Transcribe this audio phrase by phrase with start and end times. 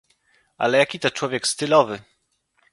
[0.57, 1.99] "Ale jaki to człowiek stylowy!..."